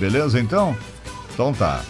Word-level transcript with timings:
Beleza, 0.00 0.40
então? 0.40 0.74
Então 1.34 1.52
tá. 1.52 1.82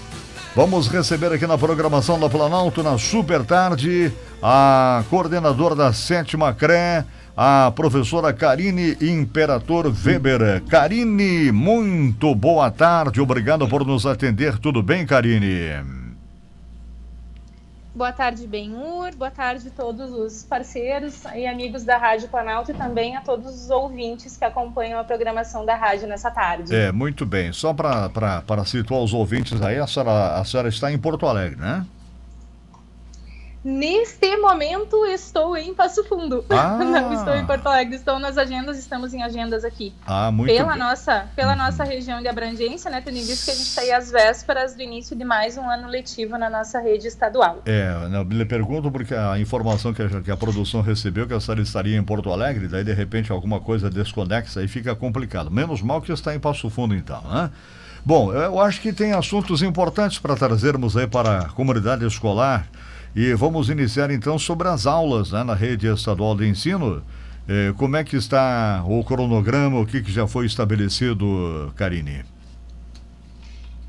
Vamos 0.56 0.88
receber 0.88 1.32
aqui 1.32 1.46
na 1.46 1.56
programação 1.56 2.18
da 2.18 2.28
Planalto, 2.28 2.82
na 2.82 2.98
super 2.98 3.44
tarde, 3.44 4.12
a 4.42 5.04
coordenadora 5.08 5.76
da 5.76 5.92
sétima 5.92 6.52
CRE, 6.52 7.04
a 7.36 7.70
professora 7.70 8.32
Karine 8.32 8.96
Imperator 9.00 9.94
Weber. 10.04 10.60
Karine, 10.68 11.52
muito 11.52 12.34
boa 12.34 12.68
tarde, 12.68 13.20
obrigado 13.20 13.68
por 13.68 13.86
nos 13.86 14.04
atender. 14.04 14.58
Tudo 14.58 14.82
bem, 14.82 15.06
Karine? 15.06 15.99
Boa 17.92 18.12
tarde, 18.12 18.46
Benhur. 18.46 19.14
Boa 19.16 19.30
tarde 19.32 19.66
a 19.66 19.70
todos 19.70 20.12
os 20.12 20.44
parceiros 20.44 21.24
e 21.34 21.44
amigos 21.44 21.84
da 21.84 21.98
Rádio 21.98 22.28
Planalto 22.28 22.70
e 22.70 22.74
também 22.74 23.16
a 23.16 23.20
todos 23.20 23.64
os 23.64 23.70
ouvintes 23.70 24.36
que 24.36 24.44
acompanham 24.44 25.00
a 25.00 25.04
programação 25.04 25.66
da 25.66 25.74
rádio 25.74 26.06
nessa 26.06 26.30
tarde. 26.30 26.74
É, 26.74 26.92
muito 26.92 27.26
bem. 27.26 27.52
Só 27.52 27.74
para 27.74 28.64
situar 28.64 29.02
os 29.02 29.12
ouvintes 29.12 29.60
aí, 29.60 29.78
a 29.78 29.86
senhora, 29.88 30.36
a 30.36 30.44
senhora 30.44 30.68
está 30.68 30.92
em 30.92 30.98
Porto 30.98 31.26
Alegre, 31.26 31.58
né? 31.60 31.84
Neste 33.62 34.38
momento 34.38 35.04
estou 35.04 35.54
em 35.54 35.74
Passo 35.74 36.02
Fundo. 36.04 36.44
Ah. 36.60 36.76
Não 36.76 37.12
estou 37.14 37.34
em 37.34 37.46
Porto 37.46 37.66
Alegre, 37.66 37.96
estou 37.96 38.18
nas 38.18 38.36
agendas, 38.36 38.78
estamos 38.78 39.14
em 39.14 39.22
agendas 39.22 39.64
aqui. 39.64 39.94
Ah, 40.06 40.30
muito 40.30 40.52
pela 40.52 40.72
bem. 40.72 40.78
nossa 40.78 41.26
Pela 41.34 41.52
uhum. 41.52 41.58
nossa 41.58 41.84
região 41.84 42.20
de 42.20 42.28
abrangência, 42.28 42.90
né, 42.90 43.00
tendo 43.00 43.16
em 43.16 43.24
vista 43.24 43.46
que 43.46 43.50
a 43.52 43.54
gente 43.54 43.66
está 43.66 43.80
aí 43.80 43.92
às 43.92 44.10
vésperas 44.10 44.74
do 44.74 44.82
início 44.82 45.16
de 45.16 45.24
mais 45.24 45.56
um 45.56 45.68
ano 45.68 45.88
letivo 45.88 46.36
na 46.36 46.50
nossa 46.50 46.78
rede 46.80 47.06
estadual. 47.06 47.62
É, 47.64 47.94
eu 48.12 48.22
lhe 48.24 48.44
pergunto 48.44 48.90
porque 48.90 49.14
a 49.14 49.38
informação 49.38 49.94
que 49.94 50.02
a, 50.02 50.20
que 50.20 50.30
a 50.30 50.36
produção 50.36 50.82
recebeu 50.82 51.26
que 51.26 51.32
a 51.32 51.40
senhora 51.40 51.62
estaria 51.62 51.96
em 51.96 52.02
Porto 52.02 52.30
Alegre, 52.30 52.68
daí 52.68 52.84
de 52.84 52.92
repente 52.92 53.32
alguma 53.32 53.60
coisa 53.60 53.88
desconexa 53.88 54.60
aí 54.60 54.68
fica 54.68 54.94
complicado. 54.94 55.50
Menos 55.50 55.80
mal 55.80 56.02
que 56.02 56.12
está 56.12 56.34
em 56.34 56.40
Passo 56.40 56.68
Fundo 56.68 56.94
então, 56.94 57.22
né? 57.22 57.50
Bom, 58.04 58.32
eu 58.32 58.58
acho 58.60 58.80
que 58.80 58.92
tem 58.92 59.12
assuntos 59.12 59.62
importantes 59.62 60.18
para 60.18 60.34
trazermos 60.34 60.96
aí 60.96 61.06
para 61.06 61.38
a 61.40 61.48
comunidade 61.50 62.06
escolar. 62.06 62.66
E 63.14 63.34
vamos 63.34 63.68
iniciar 63.68 64.10
então 64.10 64.38
sobre 64.38 64.68
as 64.68 64.86
aulas 64.86 65.32
né, 65.32 65.42
na 65.42 65.54
rede 65.54 65.86
estadual 65.86 66.36
de 66.36 66.46
ensino. 66.46 67.02
Eh, 67.48 67.74
como 67.76 67.96
é 67.96 68.04
que 68.04 68.16
está 68.16 68.84
o 68.86 69.02
cronograma, 69.02 69.80
o 69.80 69.86
que, 69.86 70.00
que 70.00 70.12
já 70.12 70.26
foi 70.26 70.46
estabelecido, 70.46 71.72
Karine? 71.74 72.24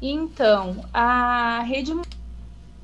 Então, 0.01 0.83
a 0.91 1.61
rede 1.61 1.93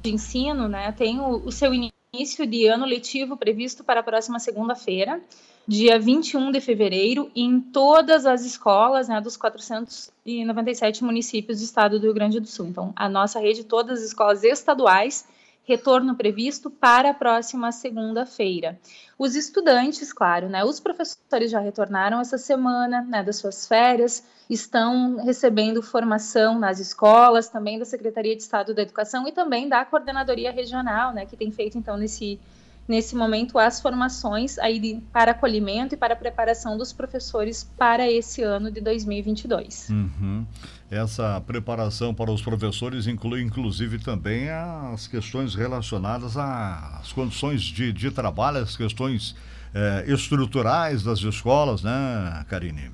de 0.03 0.11
ensino 0.11 0.67
né, 0.67 0.91
tem 0.91 1.19
o, 1.19 1.41
o 1.43 1.51
seu 1.51 1.73
início 1.73 2.45
de 2.45 2.67
ano 2.67 2.85
letivo 2.85 3.35
previsto 3.35 3.83
para 3.83 4.01
a 4.01 4.03
próxima 4.03 4.37
segunda-feira, 4.37 5.19
dia 5.67 5.99
21 5.99 6.51
de 6.51 6.61
fevereiro, 6.61 7.31
em 7.35 7.59
todas 7.59 8.27
as 8.27 8.45
escolas 8.45 9.07
né, 9.07 9.19
dos 9.19 9.35
497 9.35 11.03
municípios 11.03 11.57
do 11.57 11.63
estado 11.63 11.99
do 11.99 12.03
Rio 12.03 12.13
Grande 12.13 12.39
do 12.39 12.47
Sul. 12.47 12.67
Então, 12.67 12.93
a 12.95 13.09
nossa 13.09 13.39
rede, 13.39 13.63
todas 13.63 13.99
as 13.99 14.05
escolas 14.05 14.43
estaduais, 14.43 15.25
retorno 15.67 16.15
previsto 16.15 16.69
para 16.69 17.09
a 17.09 17.13
próxima 17.13 17.73
segunda-feira. 17.73 18.79
Os 19.19 19.35
estudantes, 19.35 20.13
claro, 20.13 20.47
né, 20.47 20.63
os 20.63 20.79
professores 20.79 21.51
já 21.51 21.59
retornaram 21.59 22.21
essa 22.21 22.37
semana 22.37 23.01
né, 23.01 23.21
das 23.21 23.35
suas 23.35 23.67
férias, 23.67 24.23
estão 24.49 25.17
recebendo 25.17 25.83
formação 25.83 26.57
nas 26.57 26.79
escolas, 26.79 27.49
também 27.49 27.77
da 27.77 27.83
Secretaria 27.83 28.33
de 28.33 28.41
Estado 28.41 28.73
da 28.73 28.81
Educação 28.81 29.27
e 29.27 29.31
também 29.33 29.67
da 29.67 29.83
Coordenadoria 29.83 30.51
Regional, 30.51 31.13
né, 31.13 31.25
que 31.25 31.35
tem 31.35 31.51
feito 31.51 31.77
então 31.77 31.97
nesse 31.97 32.39
nesse 32.87 33.15
momento 33.15 33.59
as 33.59 33.81
formações 33.81 34.57
aí 34.57 34.79
de, 34.79 35.01
para 35.11 35.31
acolhimento 35.31 35.95
e 35.95 35.97
para 35.97 36.15
preparação 36.15 36.77
dos 36.77 36.93
professores 36.93 37.69
para 37.77 38.09
esse 38.09 38.41
ano 38.41 38.71
de 38.71 38.79
2022. 38.79 39.89
Uhum. 39.89 40.45
Essa 40.89 41.41
preparação 41.45 42.13
para 42.13 42.31
os 42.31 42.41
professores 42.41 43.07
inclui, 43.07 43.41
inclusive, 43.41 43.99
também 43.99 44.49
as 44.49 45.07
questões 45.07 45.53
relacionadas 45.53 46.37
às 46.37 47.11
condições 47.11 47.61
de, 47.61 47.91
de 47.91 48.09
trabalho, 48.09 48.59
as 48.59 48.77
questões 48.77 49.35
eh, 49.73 50.05
estruturais 50.07 51.03
das 51.03 51.19
escolas, 51.19 51.83
né, 51.83 52.45
Karine? 52.49 52.91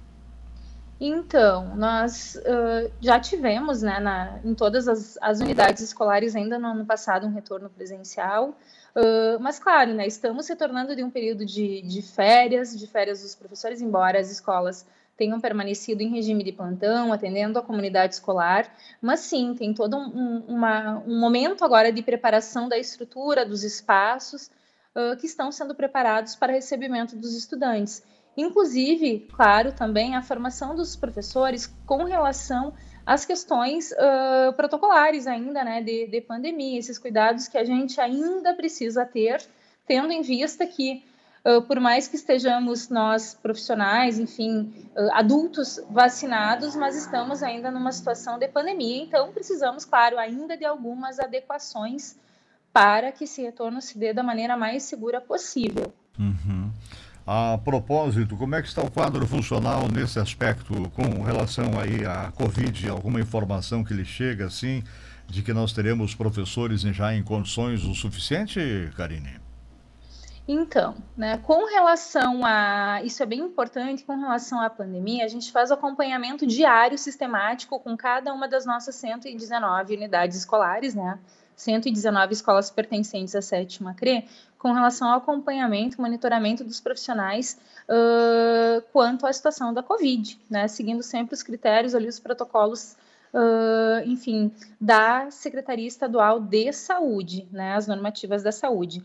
Então, 0.99 1.75
nós 1.75 2.35
uh, 2.35 2.91
já 3.01 3.19
tivemos, 3.19 3.81
né, 3.81 3.99
na, 3.99 4.39
em 4.43 4.53
todas 4.53 4.87
as, 4.87 5.17
as, 5.21 5.41
unidades 5.41 5.83
escolares, 5.83 6.35
ainda 6.35 6.57
no 6.57 6.67
ano 6.67 6.85
passado, 6.85 7.27
um 7.27 7.33
retorno 7.33 7.69
presencial. 7.69 8.57
Uh, 8.95 9.39
mas, 9.39 9.57
claro, 9.57 9.93
né, 9.93 10.05
estamos 10.05 10.47
retornando 10.47 10.95
de 10.95 11.03
um 11.03 11.09
período 11.09 11.45
de, 11.45 11.81
de 11.81 12.01
férias, 12.01 12.77
de 12.77 12.85
férias 12.85 13.23
dos 13.23 13.33
professores, 13.33 13.81
embora 13.81 14.19
as 14.19 14.29
escolas 14.29 14.85
tenham 15.17 15.39
permanecido 15.39 16.01
em 16.01 16.09
regime 16.09 16.43
de 16.43 16.51
plantão, 16.51 17.13
atendendo 17.13 17.57
a 17.57 17.61
comunidade 17.61 18.15
escolar, 18.15 18.71
mas 19.01 19.21
sim, 19.21 19.55
tem 19.55 19.73
todo 19.73 19.95
um, 19.95 20.43
uma, 20.47 21.03
um 21.07 21.19
momento 21.19 21.63
agora 21.63 21.91
de 21.91 22.01
preparação 22.01 22.67
da 22.67 22.77
estrutura, 22.77 23.45
dos 23.45 23.63
espaços 23.63 24.49
uh, 24.95 25.15
que 25.17 25.25
estão 25.25 25.51
sendo 25.51 25.75
preparados 25.75 26.35
para 26.35 26.53
recebimento 26.53 27.15
dos 27.15 27.35
estudantes. 27.35 28.03
Inclusive, 28.35 29.27
claro, 29.35 29.71
também 29.71 30.15
a 30.15 30.21
formação 30.23 30.75
dos 30.75 30.95
professores 30.95 31.67
com 31.85 32.03
relação 32.03 32.73
às 33.05 33.25
questões 33.25 33.91
uh, 33.91 34.53
protocolares 34.53 35.27
ainda, 35.27 35.63
né, 35.63 35.81
de, 35.81 36.07
de 36.07 36.21
pandemia, 36.21 36.79
esses 36.79 36.97
cuidados 36.97 37.47
que 37.47 37.57
a 37.57 37.63
gente 37.63 37.99
ainda 37.99 38.53
precisa 38.53 39.05
ter, 39.05 39.45
tendo 39.85 40.11
em 40.11 40.21
vista 40.21 40.65
que 40.65 41.03
Uh, 41.45 41.61
por 41.61 41.77
mais 41.77 42.07
que 42.07 42.15
estejamos 42.15 42.87
nós 42.87 43.33
profissionais, 43.33 44.17
enfim, 44.17 44.73
uh, 44.95 45.11
adultos 45.11 45.77
vacinados, 45.89 46.73
mas 46.73 46.95
estamos 46.95 47.43
ainda 47.43 47.69
numa 47.69 47.91
situação 47.91 48.39
de 48.39 48.47
pandemia, 48.47 49.03
então 49.03 49.29
precisamos, 49.33 49.83
claro, 49.83 50.17
ainda 50.17 50.55
de 50.55 50.63
algumas 50.63 51.19
adequações 51.19 52.15
para 52.71 53.11
que 53.11 53.25
esse 53.25 53.41
retorno 53.41 53.81
se 53.81 53.97
dê 53.97 54.13
da 54.13 54.23
maneira 54.23 54.55
mais 54.55 54.83
segura 54.83 55.19
possível. 55.19 55.91
Uhum. 56.17 56.71
A 57.25 57.57
propósito, 57.57 58.35
como 58.35 58.53
é 58.53 58.61
que 58.61 58.67
está 58.67 58.81
o 58.81 58.91
quadro 58.91 59.25
funcional 59.25 59.87
nesse 59.87 60.19
aspecto 60.19 60.89
com 60.89 61.23
relação 61.23 61.79
aí 61.79 62.05
à 62.05 62.31
Covid? 62.35 62.89
Alguma 62.89 63.21
informação 63.21 63.81
que 63.81 63.93
lhe 63.93 64.03
chega 64.03 64.47
assim 64.47 64.83
de 65.25 65.41
que 65.41 65.53
nós 65.53 65.71
teremos 65.71 66.13
professores 66.13 66.81
já 66.81 67.13
em 67.15 67.23
condições 67.23 67.85
o 67.85 67.95
suficiente, 67.95 68.59
Karine? 68.97 69.39
Então, 70.45 70.95
né, 71.15 71.37
com 71.37 71.65
relação 71.65 72.45
a. 72.45 73.01
Isso 73.03 73.23
é 73.23 73.25
bem 73.25 73.39
importante, 73.39 74.03
com 74.03 74.19
relação 74.19 74.59
à 74.59 74.69
pandemia, 74.69 75.23
a 75.23 75.27
gente 75.29 75.49
faz 75.49 75.71
acompanhamento 75.71 76.45
diário, 76.45 76.97
sistemático, 76.97 77.79
com 77.79 77.95
cada 77.95 78.33
uma 78.33 78.49
das 78.49 78.65
nossas 78.65 78.95
119 78.95 79.95
unidades 79.95 80.37
escolares, 80.37 80.93
né? 80.93 81.17
119 81.55 82.33
escolas 82.33 82.69
pertencentes 82.69 83.35
à 83.35 83.41
sétima 83.41 83.93
CRE, 83.93 84.25
com 84.57 84.71
relação 84.71 85.09
ao 85.09 85.17
acompanhamento, 85.17 86.01
monitoramento 86.01 86.63
dos 86.63 86.79
profissionais 86.79 87.59
uh, 87.89 88.81
quanto 88.93 89.25
à 89.25 89.33
situação 89.33 89.73
da 89.73 89.83
Covid, 89.83 90.39
né? 90.49 90.67
Seguindo 90.67 91.03
sempre 91.03 91.33
os 91.33 91.43
critérios 91.43 91.93
ali, 91.93 92.07
os 92.07 92.19
protocolos 92.19 92.95
Uh, 93.35 94.05
enfim, 94.05 94.51
da 94.79 95.31
Secretaria 95.31 95.87
Estadual 95.87 96.39
de 96.39 96.71
Saúde, 96.71 97.47
né, 97.51 97.73
as 97.73 97.87
normativas 97.87 98.43
da 98.43 98.51
saúde. 98.51 99.03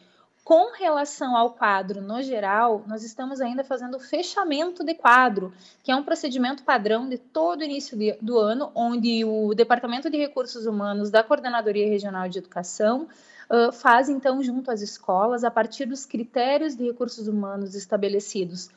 Com 0.48 0.72
relação 0.72 1.36
ao 1.36 1.50
quadro 1.50 2.00
no 2.00 2.22
geral, 2.22 2.82
nós 2.86 3.04
estamos 3.04 3.38
ainda 3.38 3.62
fazendo 3.62 3.98
o 3.98 4.00
fechamento 4.00 4.82
de 4.82 4.94
quadro, 4.94 5.52
que 5.84 5.92
é 5.92 5.94
um 5.94 6.02
procedimento 6.02 6.62
padrão 6.62 7.06
de 7.06 7.18
todo 7.18 7.62
início 7.62 7.98
de, 7.98 8.16
do 8.22 8.38
ano, 8.38 8.72
onde 8.74 9.26
o 9.26 9.52
Departamento 9.52 10.08
de 10.08 10.16
Recursos 10.16 10.64
Humanos 10.64 11.10
da 11.10 11.22
Coordenadoria 11.22 11.86
Regional 11.86 12.30
de 12.30 12.38
Educação 12.38 13.06
uh, 13.50 13.70
faz, 13.72 14.08
então, 14.08 14.42
junto 14.42 14.70
às 14.70 14.80
escolas, 14.80 15.44
a 15.44 15.50
partir 15.50 15.84
dos 15.84 16.06
critérios 16.06 16.74
de 16.74 16.86
recursos 16.86 17.28
humanos 17.28 17.74
estabelecidos 17.74 18.70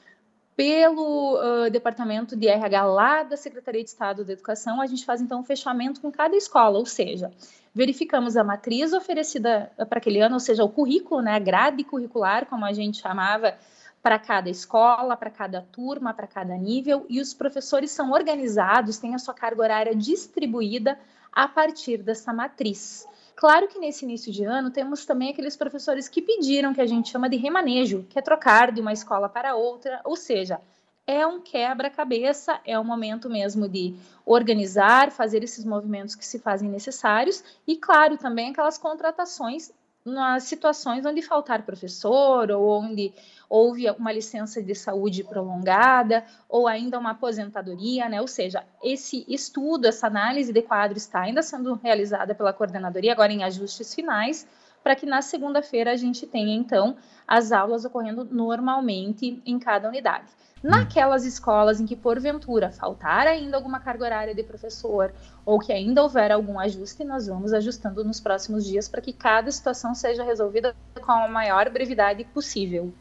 pelo 0.57 1.37
uh, 1.37 1.71
Departamento 1.71 2.35
de 2.35 2.49
RH 2.49 2.83
lá 2.83 3.23
da 3.23 3.37
Secretaria 3.37 3.81
de 3.81 3.89
Estado 3.89 4.25
da 4.25 4.33
Educação, 4.33 4.81
a 4.81 4.87
gente 4.87 5.05
faz 5.05 5.21
então 5.21 5.39
um 5.39 5.45
fechamento 5.45 6.01
com 6.01 6.11
cada 6.11 6.35
escola, 6.35 6.77
ou 6.77 6.85
seja, 6.85 7.31
verificamos 7.73 8.35
a 8.35 8.43
matriz 8.43 8.93
oferecida 8.93 9.71
para 9.89 9.99
aquele 9.99 10.19
ano, 10.19 10.35
ou 10.35 10.39
seja, 10.39 10.63
o 10.63 10.69
currículo, 10.69 11.21
né, 11.21 11.35
a 11.35 11.39
grade 11.39 11.83
curricular, 11.83 12.45
como 12.45 12.65
a 12.65 12.73
gente 12.73 13.01
chamava, 13.01 13.55
para 14.01 14.17
cada 14.17 14.49
escola, 14.49 15.15
para 15.15 15.29
cada 15.29 15.61
turma, 15.61 16.13
para 16.13 16.27
cada 16.27 16.55
nível, 16.57 17.05
e 17.07 17.21
os 17.21 17.33
professores 17.33 17.91
são 17.91 18.11
organizados, 18.11 18.97
têm 18.97 19.13
a 19.13 19.19
sua 19.19 19.33
carga 19.33 19.61
horária 19.61 19.95
distribuída 19.95 20.99
a 21.31 21.47
partir 21.47 21.97
dessa 21.97 22.33
matriz. 22.33 23.07
Claro 23.35 23.67
que 23.67 23.79
nesse 23.79 24.03
início 24.03 24.31
de 24.31 24.43
ano 24.43 24.71
temos 24.71 25.05
também 25.05 25.29
aqueles 25.29 25.55
professores 25.55 26.09
que 26.09 26.21
pediram 26.21 26.73
que 26.73 26.81
a 26.81 26.85
gente 26.85 27.09
chama 27.09 27.29
de 27.29 27.37
remanejo, 27.37 28.05
que 28.09 28.19
é 28.19 28.21
trocar 28.21 28.71
de 28.71 28.81
uma 28.81 28.91
escola 28.91 29.29
para 29.29 29.55
outra, 29.55 30.01
ou 30.03 30.15
seja, 30.15 30.59
é 31.05 31.25
um 31.25 31.41
quebra-cabeça, 31.41 32.59
é 32.65 32.77
o 32.77 32.85
momento 32.85 33.29
mesmo 33.29 33.67
de 33.67 33.95
organizar, 34.25 35.11
fazer 35.11 35.43
esses 35.43 35.65
movimentos 35.65 36.15
que 36.15 36.25
se 36.25 36.39
fazem 36.39 36.69
necessários 36.69 37.43
e, 37.67 37.75
claro, 37.75 38.17
também 38.17 38.51
aquelas 38.51 38.77
contratações 38.77 39.71
nas 40.03 40.43
situações 40.43 41.05
onde 41.05 41.21
faltar 41.21 41.61
professor 41.61 42.49
ou 42.49 42.81
onde 42.81 43.13
houve 43.47 43.89
uma 43.91 44.11
licença 44.11 44.61
de 44.61 44.73
saúde 44.73 45.23
prolongada 45.23 46.25
ou 46.49 46.67
ainda 46.67 46.97
uma 46.97 47.11
aposentadoria, 47.11 48.09
né? 48.09 48.19
Ou 48.19 48.27
seja, 48.27 48.65
esse 48.81 49.25
estudo, 49.27 49.85
essa 49.85 50.07
análise 50.07 50.51
de 50.51 50.61
quadro 50.61 50.97
está 50.97 51.21
ainda 51.21 51.43
sendo 51.43 51.75
realizada 51.75 52.33
pela 52.33 52.53
coordenadoria 52.53 53.11
agora 53.11 53.31
em 53.31 53.43
ajustes 53.43 53.93
finais, 53.93 54.47
para 54.83 54.95
que 54.95 55.05
na 55.05 55.21
segunda-feira 55.21 55.91
a 55.91 55.95
gente 55.95 56.25
tenha 56.25 56.55
então 56.55 56.95
as 57.27 57.51
aulas 57.51 57.85
ocorrendo 57.85 58.25
normalmente 58.25 59.41
em 59.45 59.57
cada 59.59 59.87
unidade. 59.87 60.25
Naquelas 60.63 61.25
escolas 61.25 61.79
em 61.79 61.87
que, 61.87 61.95
porventura, 61.95 62.71
faltar 62.71 63.25
ainda 63.25 63.57
alguma 63.57 63.79
carga 63.79 64.05
horária 64.05 64.35
de 64.35 64.43
professor 64.43 65.11
ou 65.43 65.57
que 65.57 65.73
ainda 65.73 66.03
houver 66.03 66.31
algum 66.31 66.59
ajuste, 66.59 67.03
nós 67.03 67.25
vamos 67.25 67.51
ajustando 67.51 68.03
nos 68.03 68.19
próximos 68.19 68.63
dias 68.65 68.87
para 68.87 69.01
que 69.01 69.11
cada 69.11 69.51
situação 69.51 69.95
seja 69.95 70.23
resolvida 70.23 70.75
com 71.03 71.11
a 71.11 71.27
maior 71.27 71.67
brevidade 71.69 72.23
possível. 72.25 72.93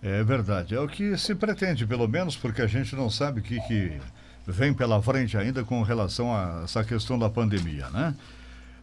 É 0.00 0.22
verdade. 0.22 0.74
É 0.74 0.80
o 0.80 0.86
que 0.86 1.16
se 1.18 1.34
pretende, 1.34 1.84
pelo 1.84 2.06
menos, 2.06 2.36
porque 2.36 2.62
a 2.62 2.66
gente 2.66 2.94
não 2.94 3.10
sabe 3.10 3.40
o 3.40 3.42
que, 3.42 3.60
que 3.62 4.00
vem 4.46 4.72
pela 4.72 5.02
frente 5.02 5.36
ainda 5.36 5.64
com 5.64 5.82
relação 5.82 6.34
a 6.34 6.62
essa 6.64 6.84
questão 6.84 7.18
da 7.18 7.28
pandemia, 7.28 7.90
né? 7.90 8.14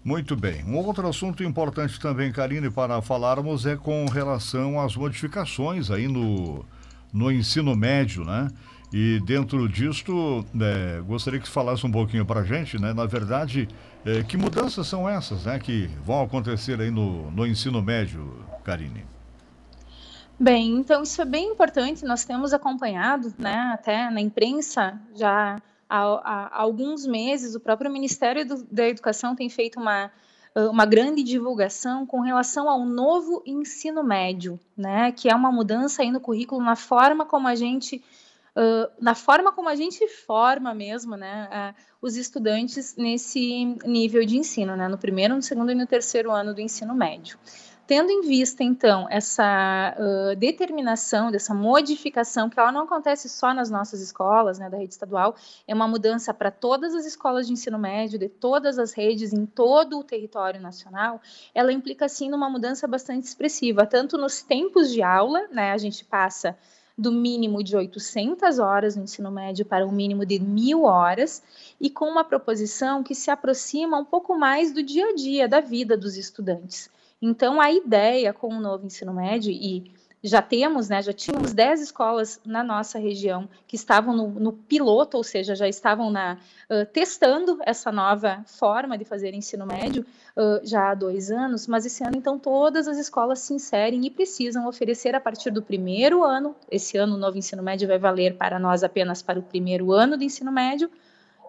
Muito 0.04 0.36
bem. 0.36 0.64
Um 0.64 0.78
outro 0.78 1.08
assunto 1.08 1.44
importante 1.44 2.00
também, 2.00 2.32
Karine, 2.32 2.70
para 2.70 3.02
falarmos 3.02 3.66
é 3.66 3.76
com 3.76 4.06
relação 4.06 4.80
às 4.80 4.96
modificações 4.96 5.92
aí 5.92 6.08
no 6.08 6.66
no 7.14 7.32
ensino 7.32 7.76
médio, 7.76 8.24
né? 8.24 8.50
E 8.94 9.20
dentro 9.26 9.68
disto, 9.68 10.46
é, 10.62 11.02
gostaria 11.02 11.40
que 11.40 11.50
falasse 11.50 11.86
um 11.86 11.92
pouquinho 11.92 12.26
para 12.26 12.42
a 12.42 12.44
gente, 12.44 12.80
né? 12.80 12.94
Na 12.94 13.06
verdade, 13.06 13.68
é, 14.06 14.24
que 14.24 14.38
mudanças 14.38 14.88
são 14.88 15.10
essas, 15.10 15.44
né? 15.44 15.60
Que 15.60 15.90
vão 16.06 16.22
acontecer 16.22 16.80
aí 16.80 16.90
no, 16.90 17.30
no 17.32 17.46
ensino 17.46 17.82
médio, 17.82 18.46
Karine? 18.64 19.04
Bem, 20.40 20.78
então 20.78 21.04
isso 21.04 21.22
é 21.22 21.26
bem 21.26 21.52
importante. 21.52 22.06
Nós 22.06 22.24
temos 22.24 22.54
acompanhado, 22.54 23.34
né? 23.38 23.72
Até 23.74 24.10
na 24.10 24.22
imprensa 24.22 24.98
já 25.16 25.60
há, 25.90 26.50
há 26.58 26.62
alguns 26.62 27.06
meses, 27.06 27.56
o 27.56 27.60
próprio 27.60 27.92
Ministério 27.92 28.46
do, 28.46 28.64
da 28.72 28.88
Educação 28.88 29.36
tem 29.36 29.50
feito 29.50 29.80
uma 29.80 30.12
uma 30.66 30.88
grande 30.88 31.22
divulgação 31.22 32.04
com 32.04 32.22
relação 32.22 32.68
ao 32.68 32.84
novo 32.84 33.44
ensino 33.46 34.04
médio, 34.04 34.60
né, 34.76 35.12
que 35.12 35.30
é 35.30 35.36
uma 35.36 35.52
mudança 35.52 36.02
aí 36.02 36.10
no 36.10 36.20
currículo 36.20 36.64
na 36.64 36.76
forma 36.76 37.26
como 37.26 37.48
a 37.48 37.54
gente 37.54 38.04
Uh, 38.58 38.90
na 39.00 39.14
forma 39.14 39.52
como 39.52 39.70
a 39.70 39.76
gente 39.76 40.08
forma 40.08 40.74
mesmo, 40.74 41.16
né, 41.16 41.48
uh, 41.48 41.80
os 42.02 42.16
estudantes 42.16 42.96
nesse 42.96 43.78
nível 43.86 44.26
de 44.26 44.36
ensino, 44.36 44.76
né, 44.76 44.88
no 44.88 44.98
primeiro, 44.98 45.36
no 45.36 45.44
segundo 45.44 45.72
e 45.72 45.76
no 45.76 45.86
terceiro 45.86 46.32
ano 46.32 46.56
do 46.56 46.60
ensino 46.60 46.96
médio. 46.96 47.38
Tendo 47.88 48.12
em 48.12 48.20
vista, 48.20 48.66
então, 48.66 49.08
essa 49.10 49.96
uh, 49.98 50.36
determinação, 50.36 51.32
dessa 51.32 51.54
modificação, 51.54 52.50
que 52.50 52.60
ela 52.60 52.70
não 52.70 52.82
acontece 52.82 53.30
só 53.30 53.54
nas 53.54 53.72
nossas 53.72 54.02
escolas, 54.02 54.60
né, 54.60 54.70
da 54.70 54.76
rede 54.76 54.92
estadual, 54.92 55.38
é 55.66 55.74
uma 55.74 55.88
mudança 55.88 56.34
para 56.34 56.52
todas 56.52 56.94
as 56.94 57.06
escolas 57.06 57.48
de 57.48 57.54
ensino 57.54 57.80
médio, 57.80 58.20
de 58.20 58.28
todas 58.28 58.78
as 58.78 58.92
redes, 58.92 59.32
em 59.32 59.46
todo 59.46 59.98
o 59.98 60.04
território 60.04 60.60
nacional, 60.60 61.22
ela 61.56 61.72
implica, 61.72 62.10
sim, 62.10 62.30
numa 62.30 62.50
mudança 62.50 62.86
bastante 62.88 63.24
expressiva, 63.24 63.86
tanto 63.86 64.18
nos 64.18 64.42
tempos 64.42 64.92
de 64.92 65.02
aula, 65.02 65.48
né, 65.50 65.72
a 65.72 65.78
gente 65.78 66.04
passa 66.04 66.58
do 66.98 67.10
mínimo 67.10 67.64
de 67.64 67.78
800 67.78 68.60
horas 68.60 68.98
no 68.98 69.04
ensino 69.04 69.32
médio 69.32 69.66
para 69.66 69.88
um 69.88 69.94
mínimo 69.94 70.26
de 70.26 70.40
mil 70.40 70.84
horas, 70.84 71.42
e 71.80 71.90
com 71.90 72.10
uma 72.10 72.26
proposição 72.26 73.02
que 73.02 73.16
se 73.16 73.32
aproxima 73.32 73.98
um 73.98 74.04
pouco 74.04 74.38
mais 74.38 74.74
do 74.74 74.84
dia 74.84 75.08
a 75.08 75.16
dia, 75.16 75.48
da 75.48 75.62
vida 75.62 75.96
dos 75.96 76.18
estudantes. 76.18 76.90
Então, 77.22 77.60
a 77.60 77.72
ideia 77.72 78.32
com 78.34 78.50
o 78.50 78.60
novo 78.60 78.86
ensino 78.86 79.14
médio, 79.14 79.52
e 79.52 79.92
já 80.24 80.42
temos, 80.42 80.90
né, 80.90 81.02
já 81.02 81.14
tínhamos 81.14 81.54
10 81.54 81.82
escolas 81.82 82.42
na 82.46 82.64
nossa 82.64 82.98
região 83.00 83.48
que 83.68 83.76
estavam 83.76 84.16
no, 84.16 84.28
no 84.28 84.52
piloto, 84.52 85.18
ou 85.18 85.24
seja, 85.24 85.56
já 85.56 85.68
estavam 85.68 86.10
na, 86.10 86.38
uh, 86.70 86.86
testando 86.92 87.60
essa 87.64 87.92
nova 87.92 88.44
forma 88.46 88.98
de 88.98 89.06
fazer 89.06 89.34
ensino 89.34 89.66
médio 89.66 90.06
uh, 90.36 90.66
já 90.66 90.92
há 90.92 90.96
dois 90.96 91.32
anos, 91.32 91.68
mas 91.68 91.86
esse 91.86 92.04
ano, 92.04 92.18
então, 92.18 92.38
todas 92.38 92.88
as 92.88 92.98
escolas 92.98 93.40
se 93.40 93.54
inserem 93.54 94.06
e 94.06 94.10
precisam 94.10 94.68
oferecer 94.68 95.16
a 95.16 95.22
partir 95.22 95.52
do 95.52 95.62
primeiro 95.62 96.24
ano, 96.24 96.56
esse 96.70 96.98
ano 96.98 97.16
o 97.16 97.18
novo 97.18 97.38
ensino 97.38 97.62
médio 97.62 97.88
vai 97.88 98.00
valer 98.00 98.36
para 98.38 98.60
nós 98.60 98.84
apenas 98.84 99.22
para 99.22 99.40
o 99.40 99.44
primeiro 99.44 99.92
ano 99.92 100.18
do 100.18 100.24
ensino 100.24 100.52
médio, 100.52 100.90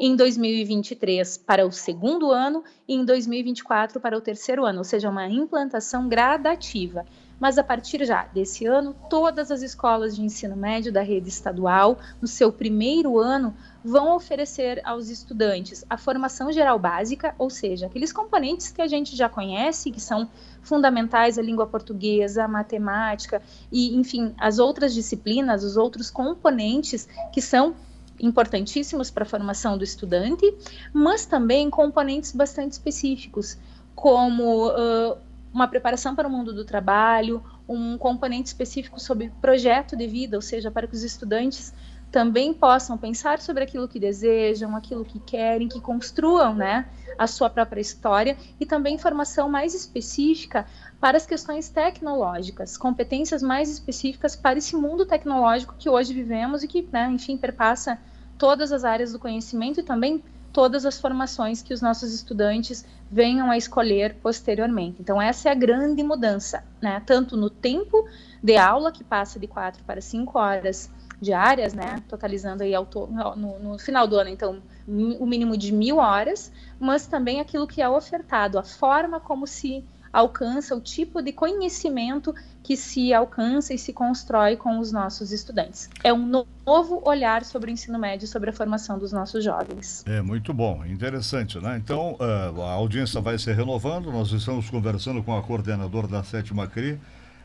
em 0.01 0.15
2023 0.15 1.39
para 1.39 1.67
o 1.67 1.73
segundo 1.73 2.31
ano 2.31 2.63
e 2.87 2.95
em 2.95 3.05
2024 3.05 4.01
para 4.01 4.17
o 4.17 4.21
terceiro 4.21 4.65
ano, 4.65 4.79
ou 4.79 4.85
seja, 4.85 5.11
uma 5.11 5.27
implantação 5.29 6.09
gradativa. 6.09 7.05
Mas 7.41 7.57
a 7.57 7.63
partir 7.63 8.05
já 8.05 8.25
desse 8.25 8.67
ano, 8.67 8.97
todas 9.09 9.51
as 9.51 9.63
escolas 9.63 10.17
de 10.17 10.23
ensino 10.23 10.57
médio 10.57 10.93
da 10.93 11.03
rede 11.03 11.29
estadual, 11.29 11.99
no 12.21 12.27
seu 12.27 12.53
primeiro 12.53 13.19
ano, 13.19 13.55
vão 13.85 14.17
oferecer 14.17 14.81
aos 14.85 15.09
estudantes 15.09 15.85
a 15.89 15.97
formação 15.97 16.51
geral 16.51 16.79
básica, 16.79 17.35
ou 17.39 17.49
seja, 17.49 17.87
aqueles 17.87 18.13
componentes 18.13 18.73
que 18.73 18.83
a 18.83 18.89
gente 18.89 19.15
já 19.15 19.29
conhece, 19.29 19.93
que 19.93 20.01
são 20.01 20.29
fundamentais 20.63 21.39
a 21.39 21.43
língua 21.43 21.67
portuguesa, 21.67 22.45
a 22.45 22.49
matemática 22.49 23.41
e, 23.71 23.97
enfim, 23.97 24.35
as 24.37 24.59
outras 24.59 24.93
disciplinas, 24.93 25.63
os 25.63 25.77
outros 25.77 26.11
componentes 26.11 27.09
que 27.33 27.41
são 27.41 27.77
importantíssimos 28.21 29.11
para 29.11 29.23
a 29.23 29.27
formação 29.27 29.77
do 29.77 29.85
estudante, 29.85 30.55
mas 30.93 31.27
também 31.27 31.71
componentes 31.71 32.33
bastante 32.33 32.73
específicos, 32.73 33.59
como 33.95 34.69
uh, 34.69 35.17
uma 35.53 35.69
preparação 35.69 36.15
para 36.15 36.29
o 36.29 36.31
mundo 36.31 36.53
do 36.53 36.65
trabalho, 36.65 37.43
um 37.69 37.99
componente 37.99 38.47
específico 38.47 39.01
sobre 39.01 39.33
projeto 39.41 39.97
de 39.97 40.07
vida, 40.07 40.37
ou 40.37 40.43
seja, 40.43 40.71
para 40.71 40.87
que 40.87 40.95
os 40.95 41.03
estudantes 41.03 41.75
também 42.11 42.55
possam 42.55 42.97
pensar 42.97 43.41
sobre 43.41 43.65
aquilo 43.65 43.87
que 43.87 44.01
desejam, 44.01 44.75
aquilo 44.75 45.05
que 45.05 45.19
querem, 45.21 45.69
que 45.69 45.81
construam 45.81 46.55
né, 46.55 46.87
a 47.19 47.27
sua 47.27 47.51
própria 47.51 47.81
história 47.81 48.37
e 48.59 48.65
também 48.65 48.97
formação 48.97 49.49
mais 49.49 49.75
específica 49.75 50.67
para 51.01 51.17
as 51.17 51.27
questões 51.27 51.69
tecnológicas, 51.69 52.77
competências 52.77 53.43
mais 53.43 53.71
específicas 53.71 54.35
para 54.35 54.59
esse 54.59 54.75
mundo 54.75 55.05
tecnológico 55.05 55.75
que 55.79 55.89
hoje 55.89 56.15
vivemos 56.15 56.63
e 56.63 56.69
que, 56.69 56.89
né, 56.91 57.11
enfim, 57.11 57.37
perpassa 57.37 57.99
todas 58.39 58.73
as 58.73 58.85
áreas 58.85 59.13
do 59.13 59.19
conhecimento 59.19 59.81
e 59.81 59.83
também 59.83 60.23
todas 60.53 60.87
as 60.87 60.99
formações 60.99 61.63
que 61.63 61.75
os 61.75 61.83
nossos 61.83 62.13
estudantes 62.13 62.85
venham 63.11 63.51
a 63.51 63.57
escolher 63.57 64.15
posteriormente. 64.17 64.97
Então, 65.01 65.21
essa 65.21 65.49
é 65.49 65.53
a 65.53 65.55
grande 65.55 66.03
mudança, 66.03 66.65
né? 66.81 67.03
Tanto 67.05 67.37
no 67.37 67.51
tempo 67.51 68.09
de 68.43 68.57
aula, 68.57 68.91
que 68.91 69.05
passa 69.05 69.39
de 69.39 69.47
quatro 69.47 69.85
para 69.85 70.01
cinco 70.01 70.39
horas 70.39 70.91
diárias, 71.21 71.75
né? 71.75 72.03
Totalizando 72.09 72.63
aí 72.63 72.73
no, 72.73 73.59
no 73.59 73.79
final 73.79 74.07
do 74.07 74.17
ano, 74.17 74.31
então, 74.31 74.63
o 74.87 75.27
mínimo 75.27 75.57
de 75.57 75.73
mil 75.73 75.97
horas, 75.97 76.53
mas 76.79 77.07
também 77.07 77.41
aquilo 77.41 77.67
que 77.67 77.83
é 77.83 77.89
ofertado, 77.89 78.59
a 78.59 78.63
forma 78.63 79.21
como 79.21 79.47
se 79.47 79.85
alcança, 80.13 80.75
o 80.75 80.81
tipo 80.81 81.23
de 81.23 81.33
conhecimento 81.33 82.35
que 82.63 82.77
se 82.77 83.13
alcança 83.13 83.75
e 83.75 83.79
se 83.79 83.93
constrói 83.93 84.57
com 84.57 84.79
os 84.79 84.93
nossos 84.93 85.33
estudantes. 85.33 85.89
É 86.03 86.13
um 86.13 86.27
novo 86.67 87.03
olhar 87.05 87.45
sobre 87.45 87.71
o 87.71 87.73
ensino 87.73 87.99
médio, 87.99 88.27
sobre 88.27 88.51
a 88.51 88.53
formação 88.53 88.99
dos 88.99 89.13
nossos 89.13 89.45
jovens. 89.45 90.05
É 90.07 90.21
muito 90.21 90.53
bom, 90.53 90.85
interessante, 90.85 91.59
né? 91.59 91.77
Então, 91.77 92.17
uh, 92.21 92.63
a 92.63 92.73
audiência 92.73 93.21
vai 93.21 93.39
se 93.39 93.53
renovando, 93.53 94.11
nós 94.11 94.33
estamos 94.33 94.69
conversando 94.69 95.23
com 95.23 95.37
a 95.37 95.43
coordenadora 95.43 96.09
da 96.09 96.23
sétima 96.23 96.67
CRI, 96.67 96.99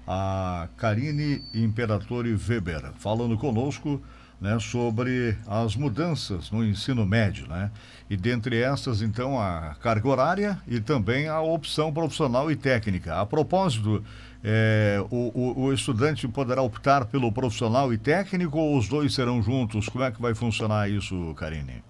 a 0.08 0.68
Karine 0.78 1.44
Imperatori 1.54 2.36
Weber, 2.36 2.92
falando 2.98 3.38
conosco 3.38 4.02
né, 4.44 4.60
sobre 4.60 5.38
as 5.48 5.76
mudanças 5.76 6.52
no 6.52 6.66
ensino 6.66 7.06
médio, 7.06 7.48
né? 7.48 7.72
E 8.10 8.18
dentre 8.18 8.60
essas, 8.60 9.02
então, 9.02 9.40
a 9.40 9.76
carga 9.82 10.08
horária 10.10 10.62
e 10.68 10.82
também 10.82 11.30
a 11.30 11.40
opção 11.40 11.94
profissional 11.94 12.52
e 12.52 12.56
técnica. 12.56 13.22
A 13.22 13.26
propósito, 13.26 14.04
é, 14.44 15.02
o, 15.10 15.32
o, 15.34 15.62
o, 15.64 15.74
estudante 15.74 16.28
poderá 16.28 16.62
optar 16.62 17.06
pelo 17.06 17.32
profissional 17.32 17.94
e 17.94 17.98
técnico 17.98 18.58
ou 18.58 18.78
os 18.78 18.90
dois 18.90 19.14
serão 19.14 19.42
juntos? 19.42 19.88
Como 19.88 20.04
é 20.04 20.12
que 20.12 20.22
vai 20.22 20.36
funcionar 20.36 20.90
isso, 20.90 21.34
Karine? 21.36 21.82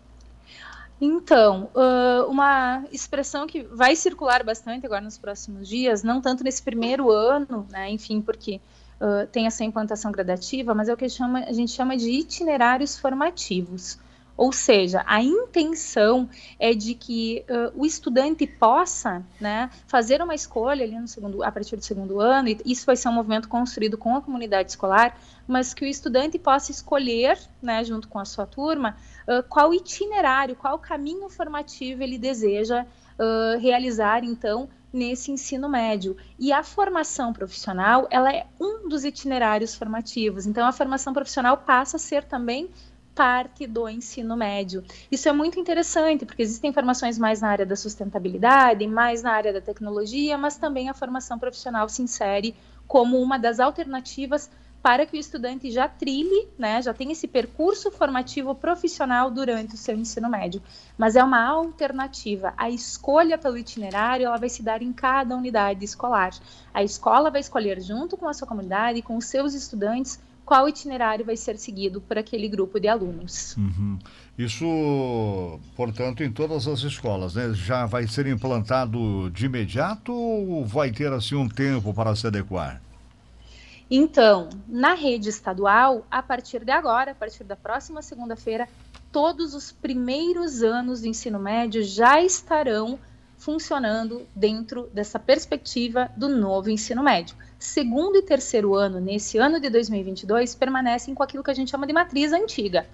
Então, 1.05 1.69
uma 2.29 2.85
expressão 2.89 3.45
que 3.45 3.61
vai 3.63 3.93
circular 3.93 4.41
bastante 4.41 4.85
agora 4.85 5.01
nos 5.01 5.17
próximos 5.17 5.67
dias, 5.67 6.01
não 6.01 6.21
tanto 6.21 6.45
nesse 6.45 6.63
primeiro 6.63 7.11
ano, 7.11 7.67
né, 7.69 7.89
enfim, 7.89 8.21
porque 8.21 8.61
uh, 9.01 9.27
tem 9.27 9.45
essa 9.45 9.65
implantação 9.65 10.13
gradativa, 10.13 10.73
mas 10.73 10.87
é 10.87 10.93
o 10.93 10.97
que 10.97 11.09
chama, 11.09 11.39
a 11.39 11.51
gente 11.51 11.73
chama 11.73 11.97
de 11.97 12.09
itinerários 12.09 12.97
formativos. 12.97 13.99
Ou 14.35 14.51
seja, 14.51 15.03
a 15.05 15.21
intenção 15.21 16.27
é 16.57 16.73
de 16.73 16.95
que 16.95 17.45
uh, 17.49 17.79
o 17.79 17.85
estudante 17.85 18.47
possa 18.47 19.23
né, 19.41 19.69
fazer 19.85 20.21
uma 20.21 20.33
escolha 20.33 20.85
ali 20.85 20.97
no 20.97 21.07
segundo, 21.07 21.43
a 21.43 21.51
partir 21.51 21.75
do 21.75 21.83
segundo 21.83 22.19
ano, 22.21 22.47
e 22.47 22.57
isso 22.65 22.85
vai 22.85 22.95
ser 22.95 23.09
um 23.09 23.13
movimento 23.13 23.49
construído 23.49 23.97
com 23.97 24.15
a 24.15 24.21
comunidade 24.21 24.71
escolar, 24.71 25.19
mas 25.45 25.73
que 25.73 25.83
o 25.83 25.87
estudante 25.87 26.39
possa 26.39 26.71
escolher, 26.71 27.37
né, 27.61 27.83
junto 27.83 28.07
com 28.07 28.17
a 28.17 28.25
sua 28.25 28.47
turma, 28.47 28.95
qual 29.49 29.73
itinerário, 29.73 30.55
qual 30.55 30.77
caminho 30.79 31.29
formativo 31.29 32.03
ele 32.03 32.17
deseja 32.17 32.83
uh, 32.83 33.59
realizar, 33.59 34.23
então, 34.23 34.69
nesse 34.91 35.31
ensino 35.31 35.67
médio. 35.67 36.15
E 36.37 36.51
a 36.51 36.63
formação 36.63 37.33
profissional, 37.33 38.07
ela 38.11 38.31
é 38.31 38.45
um 38.59 38.87
dos 38.87 39.03
itinerários 39.03 39.73
formativos. 39.75 40.45
Então, 40.45 40.67
a 40.67 40.71
formação 40.71 41.13
profissional 41.13 41.57
passa 41.57 41.97
a 41.97 41.99
ser 41.99 42.23
também 42.23 42.69
parte 43.15 43.67
do 43.67 43.87
ensino 43.87 44.35
médio. 44.35 44.83
Isso 45.11 45.29
é 45.29 45.31
muito 45.31 45.59
interessante, 45.59 46.25
porque 46.25 46.41
existem 46.41 46.73
formações 46.73 47.17
mais 47.17 47.41
na 47.41 47.49
área 47.49 47.65
da 47.65 47.75
sustentabilidade, 47.75 48.87
mais 48.87 49.21
na 49.21 49.31
área 49.31 49.53
da 49.53 49.61
tecnologia, 49.61 50.37
mas 50.37 50.57
também 50.57 50.89
a 50.89 50.93
formação 50.93 51.37
profissional 51.37 51.87
se 51.87 52.01
insere 52.01 52.55
como 52.87 53.21
uma 53.21 53.37
das 53.37 53.59
alternativas 53.59 54.49
para 54.83 55.05
que 55.05 55.15
o 55.15 55.19
estudante 55.19 55.71
já 55.71 55.87
trilhe, 55.87 56.49
né, 56.59 56.81
já 56.81 56.93
tenha 56.93 57.13
esse 57.13 57.25
percurso 57.25 57.89
formativo 57.89 58.53
profissional 58.53 59.31
durante 59.31 59.75
o 59.75 59.77
seu 59.77 59.95
ensino 59.95 60.29
médio. 60.29 60.61
Mas 60.97 61.15
é 61.15 61.23
uma 61.23 61.41
alternativa. 61.41 62.53
A 62.57 62.69
escolha 62.69 63.37
pelo 63.37 63.57
itinerário 63.57 64.25
ela 64.25 64.37
vai 64.37 64.49
se 64.49 64.61
dar 64.61 64.81
em 64.81 64.91
cada 64.91 65.37
unidade 65.37 65.85
escolar. 65.85 66.31
A 66.73 66.83
escola 66.83 67.31
vai 67.31 67.39
escolher 67.39 67.79
junto 67.81 68.17
com 68.17 68.27
a 68.27 68.33
sua 68.33 68.45
comunidade, 68.45 69.01
com 69.01 69.15
os 69.15 69.25
seus 69.25 69.53
estudantes, 69.53 70.19
qual 70.43 70.67
itinerário 70.67 71.23
vai 71.23 71.37
ser 71.37 71.57
seguido 71.57 72.01
por 72.01 72.17
aquele 72.17 72.49
grupo 72.49 72.77
de 72.77 72.89
alunos. 72.89 73.55
Uhum. 73.55 73.97
Isso, 74.37 75.59
portanto, 75.77 76.21
em 76.23 76.29
todas 76.29 76.67
as 76.67 76.81
escolas, 76.81 77.35
né? 77.35 77.53
Já 77.53 77.85
vai 77.85 78.05
ser 78.05 78.27
implantado 78.27 79.29
de 79.29 79.45
imediato 79.45 80.11
ou 80.11 80.65
vai 80.65 80.91
ter 80.91 81.13
assim 81.13 81.35
um 81.35 81.47
tempo 81.47 81.93
para 81.93 82.13
se 82.17 82.27
adequar? 82.27 82.81
Então, 83.89 84.49
na 84.67 84.93
rede 84.93 85.29
estadual, 85.29 86.05
a 86.09 86.21
partir 86.21 86.63
de 86.63 86.71
agora, 86.71 87.11
a 87.11 87.15
partir 87.15 87.43
da 87.43 87.55
próxima 87.55 88.01
segunda-feira, 88.01 88.67
todos 89.11 89.53
os 89.53 89.71
primeiros 89.71 90.63
anos 90.63 91.01
do 91.01 91.07
ensino 91.07 91.39
médio 91.39 91.83
já 91.83 92.21
estarão 92.21 92.97
funcionando 93.37 94.25
dentro 94.33 94.89
dessa 94.93 95.19
perspectiva 95.19 96.09
do 96.15 96.29
novo 96.29 96.69
ensino 96.69 97.03
médio. 97.03 97.35
Segundo 97.59 98.17
e 98.17 98.21
terceiro 98.21 98.73
ano, 98.73 99.01
nesse 99.01 99.37
ano 99.37 99.59
de 99.59 99.69
2022, 99.69 100.55
permanecem 100.55 101.13
com 101.13 101.21
aquilo 101.21 101.43
que 101.43 101.51
a 101.51 101.53
gente 101.53 101.69
chama 101.69 101.85
de 101.85 101.91
matriz 101.91 102.31
antiga. 102.31 102.87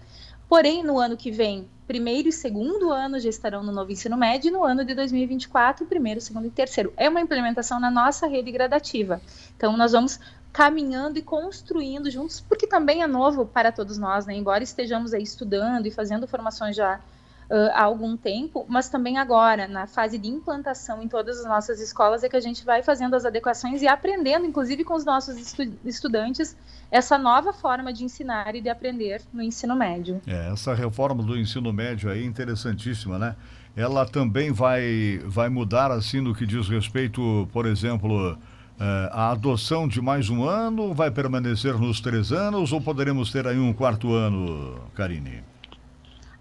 Porém, 0.50 0.84
no 0.84 0.98
ano 0.98 1.15
que 1.15 1.29
vem, 1.29 1.69
primeiro 1.86 2.29
e 2.29 2.31
segundo 2.31 2.91
ano 2.91 3.19
já 3.19 3.29
estarão 3.29 3.62
no 3.62 3.72
novo 3.72 3.91
ensino 3.91 4.17
médio, 4.17 4.48
e 4.48 4.51
no 4.51 4.63
ano 4.63 4.84
de 4.84 4.96
2024, 4.96 5.86
primeiro, 5.86 6.19
segundo 6.19 6.48
e 6.48 6.50
terceiro. 6.50 6.91
É 6.98 7.08
uma 7.08 7.22
implementação 7.22 7.79
na 7.79 7.91
nossa 7.91 8.25
rede 8.25 8.51
gradativa. 8.51 9.22
Então, 9.55 9.77
nós 9.77 9.91
vamos 9.91 10.19
caminhando 10.59 11.17
e 11.17 11.21
construindo 11.21 12.11
juntos, 12.11 12.41
porque 12.41 12.67
também 12.67 13.01
é 13.01 13.07
novo 13.07 13.45
para 13.45 13.71
todos 13.71 13.97
nós, 13.97 14.25
né? 14.25 14.35
Embora 14.35 14.61
estejamos 14.61 15.13
aí 15.13 15.23
estudando 15.23 15.85
e 15.85 15.91
fazendo 15.91 16.27
formações 16.27 16.75
já 16.75 16.97
uh, 16.97 17.71
há 17.73 17.83
algum 17.83 18.17
tempo, 18.17 18.65
mas 18.67 18.89
também 18.89 19.17
agora, 19.17 19.69
na 19.69 19.87
fase 19.87 20.17
de 20.17 20.27
implantação 20.27 21.01
em 21.01 21.07
todas 21.07 21.39
as 21.39 21.45
nossas 21.45 21.79
escolas, 21.79 22.25
é 22.25 22.27
que 22.27 22.35
a 22.35 22.41
gente 22.41 22.65
vai 22.65 22.83
fazendo 22.83 23.15
as 23.15 23.23
adequações 23.23 23.81
e 23.81 23.87
aprendendo, 23.87 24.45
inclusive 24.45 24.83
com 24.83 24.95
os 24.95 25.05
nossos 25.05 25.37
estu 25.37 25.63
estudantes, 25.85 26.57
essa 26.91 27.17
nova 27.17 27.53
forma 27.53 27.93
de 27.93 28.03
ensinar 28.03 28.53
e 28.53 28.59
de 28.59 28.67
aprender 28.67 29.21
no 29.31 29.41
ensino 29.41 29.77
médio. 29.77 30.21
É, 30.27 30.51
essa 30.51 30.73
reforma 30.73 31.23
do 31.23 31.37
ensino 31.37 31.71
médio 31.71 32.11
aí 32.11 32.21
é 32.21 32.25
interessantíssima, 32.25 33.17
né? 33.17 33.37
Ela 33.77 34.05
também 34.05 34.51
vai, 34.51 35.21
vai 35.23 35.47
mudar, 35.47 35.89
assim, 35.89 36.19
no 36.19 36.35
que 36.35 36.45
diz 36.45 36.67
respeito, 36.67 37.47
por 37.53 37.65
exemplo, 37.65 38.37
a 39.12 39.31
adoção 39.31 39.88
de 39.88 40.01
mais 40.01 40.29
um 40.29 40.43
ano 40.43 40.93
vai 40.93 41.12
permanecer 41.12 41.77
nos 41.77 42.00
três 42.00 42.31
anos 42.31 42.71
ou 42.71 42.79
poderemos 42.79 43.31
ter 43.31 43.45
aí 43.45 43.59
um 43.59 43.74
quarto 43.74 44.13
ano, 44.13 44.79
Karine? 44.95 45.43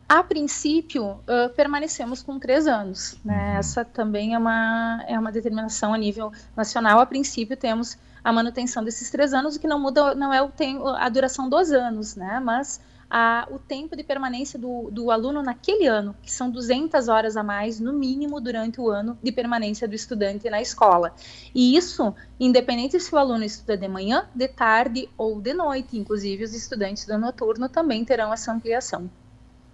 A 0.08 0.22
princípio, 0.22 1.04
uh, 1.04 1.50
permanecemos 1.54 2.22
com 2.22 2.38
três 2.38 2.66
anos. 2.66 3.18
Né? 3.22 3.52
Uhum. 3.52 3.58
Essa 3.58 3.84
também 3.84 4.34
é 4.34 4.38
uma, 4.38 5.04
é 5.06 5.18
uma 5.18 5.30
determinação 5.30 5.92
a 5.92 5.98
nível 5.98 6.32
nacional. 6.56 6.98
A 6.98 7.04
princípio, 7.04 7.56
temos 7.56 7.98
a 8.24 8.32
manutenção 8.32 8.82
desses 8.82 9.10
três 9.10 9.34
anos, 9.34 9.56
o 9.56 9.60
que 9.60 9.66
não 9.66 9.78
muda 9.78 10.14
não 10.14 10.32
é 10.32 10.40
o 10.40 10.48
tempo, 10.48 10.86
a 10.88 11.08
duração 11.10 11.48
dos 11.48 11.70
anos, 11.72 12.16
né? 12.16 12.40
mas 12.42 12.80
a, 13.10 13.46
o 13.50 13.58
tempo 13.58 13.96
de 13.96 14.02
permanência 14.02 14.58
do, 14.58 14.90
do 14.90 15.10
aluno 15.10 15.42
naquele 15.42 15.86
ano, 15.86 16.14
que 16.22 16.30
são 16.30 16.50
200 16.50 17.08
horas 17.08 17.36
a 17.36 17.42
mais, 17.42 17.80
no 17.80 17.92
mínimo, 17.92 18.40
durante 18.40 18.80
o 18.80 18.88
ano 18.90 19.18
de 19.22 19.32
permanência 19.32 19.88
do 19.88 19.94
estudante 19.94 20.50
na 20.50 20.60
escola. 20.60 21.14
E 21.54 21.76
isso, 21.76 22.14
independente 22.38 23.00
se 23.00 23.14
o 23.14 23.18
aluno 23.18 23.44
estuda 23.44 23.76
de 23.76 23.88
manhã, 23.88 24.26
de 24.34 24.48
tarde 24.48 25.08
ou 25.16 25.40
de 25.40 25.54
noite, 25.54 25.96
inclusive 25.96 26.44
os 26.44 26.54
estudantes 26.54 27.06
do 27.06 27.18
noturno 27.18 27.68
também 27.68 28.04
terão 28.04 28.32
essa 28.32 28.52
ampliação. 28.52 29.10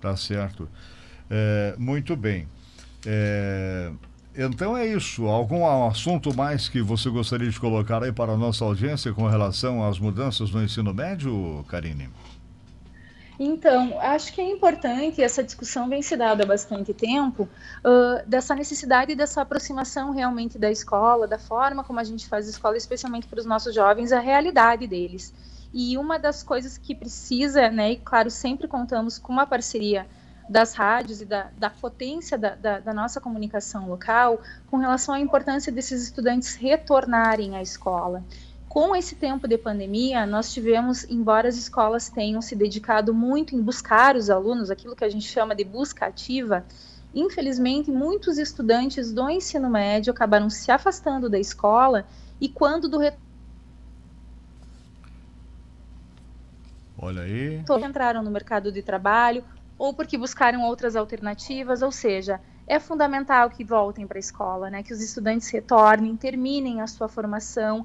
Tá 0.01 0.17
certo. 0.17 0.69
É, 1.31 1.75
muito 1.79 2.15
bem. 2.15 2.49
É, 3.07 3.91
então 4.37 4.77
é 4.77 4.87
isso. 4.87 5.27
Algum 5.27 5.67
assunto 5.87 6.35
mais 6.37 6.69
que 6.69 6.83
você 6.83 7.09
gostaria 7.09 7.49
de 7.49 7.59
colocar 7.59 8.03
aí 8.03 8.13
para 8.13 8.33
a 8.33 8.37
nossa 8.37 8.65
audiência 8.65 9.13
com 9.13 9.27
relação 9.27 9.83
às 9.83 9.99
mudanças 9.99 10.51
no 10.51 10.63
ensino 10.63 10.93
médio, 10.93 11.65
Karine? 11.69 12.09
Então, 13.39 13.99
acho 14.01 14.33
que 14.33 14.41
é 14.41 14.49
importante, 14.49 15.23
essa 15.23 15.43
discussão 15.43 15.89
vem 15.89 16.03
se 16.03 16.17
dada 16.17 16.45
há 16.45 16.47
bastante 16.47 16.95
tempo, 16.95 17.49
uh, 17.85 18.29
dessa 18.29 18.55
necessidade 18.55 19.15
dessa 19.15 19.43
aproximação 19.43 20.13
realmente 20.13 20.59
da 20.59 20.71
escola, 20.71 21.27
da 21.27 21.39
forma 21.39 21.83
como 21.83 21.99
a 21.99 22.05
gente 22.05 22.29
faz 22.29 22.49
escola, 22.49 22.77
especialmente 22.77 23.27
para 23.27 23.41
os 23.41 23.47
nossos 23.47 23.75
jovens, 23.75 24.13
a 24.13 24.21
realidade 24.21 24.87
deles. 24.87 25.35
E 25.73 25.99
uma 25.99 26.19
das 26.19 26.45
coisas 26.45 26.79
que 26.79 26.95
precisa, 26.95 27.69
né, 27.71 27.93
e 27.93 27.97
claro, 27.97 28.31
sempre 28.31 28.69
contamos 28.69 29.19
com 29.19 29.33
uma 29.33 29.47
parceria 29.47 30.07
das 30.49 30.75
rádios 30.75 31.21
e 31.21 31.25
da, 31.25 31.49
da 31.57 31.71
potência 31.71 32.37
da, 32.37 32.55
da, 32.55 32.79
da, 32.79 32.93
nossa 32.93 33.21
comunicação 33.21 33.89
local 33.89 34.41
com 34.71 34.77
relação 34.77 35.15
à 35.15 35.21
importância 35.21 35.73
desses 35.73 36.03
estudantes 36.03 36.55
retornarem 36.55 37.57
à 37.57 37.63
escola. 37.63 38.23
Com 38.75 38.97
esse 38.97 39.15
tempo 39.15 39.47
de 39.47 39.57
pandemia, 39.57 40.27
nós 40.27 40.53
tivemos, 40.53 41.05
embora 41.09 41.49
as 41.49 41.55
escolas 41.55 42.09
tenham 42.09 42.43
se 42.43 42.57
dedicado 42.57 43.15
muito 43.15 43.55
em 43.55 43.63
buscar 43.63 44.17
os 44.17 44.29
alunos, 44.29 44.69
aquilo 44.69 44.97
que 44.97 45.05
a 45.05 45.09
gente 45.09 45.29
chama 45.29 45.55
de 45.55 45.63
busca 45.63 46.07
ativa, 46.07 46.67
infelizmente 47.15 47.93
muitos 47.93 48.37
estudantes 48.37 49.13
do 49.13 49.31
ensino 49.31 49.71
médio 49.71 50.13
acabaram 50.13 50.51
se 50.51 50.73
afastando 50.73 51.31
da 51.31 51.39
escola 51.39 52.05
e 52.41 52.49
quando 52.49 52.89
do 52.89 52.99
retorno 52.99 53.23
Olha 56.99 57.23
aí. 57.23 57.63
Entraram 57.87 58.25
no 58.25 58.31
mercado 58.33 58.73
de 58.73 58.83
trabalho 58.83 59.45
ou 59.79 59.95
porque 59.95 60.19
buscaram 60.19 60.63
outras 60.63 60.97
alternativas, 60.97 61.81
ou 61.81 61.93
seja, 61.93 62.41
é 62.67 62.81
fundamental 62.81 63.51
que 63.51 63.63
voltem 63.63 64.07
para 64.07 64.19
a 64.19 64.21
escola, 64.21 64.71
né? 64.71 64.83
Que 64.83 64.93
os 64.93 65.01
estudantes 65.01 65.49
retornem, 65.51 66.17
terminem 66.17 66.81
a 66.81 66.87
sua 66.87 67.09
formação, 67.09 67.85